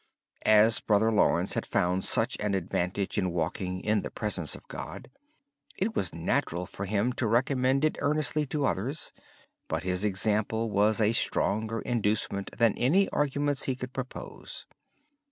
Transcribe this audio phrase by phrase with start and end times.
[0.47, 5.11] As Brother Lawrence had found such an advantage in walking in the presence of God,
[5.77, 9.13] it was natural for him to recommend it earnestly to others.
[9.69, 14.65] More strikingly, his example was a stronger inducement than any arguments he could propose.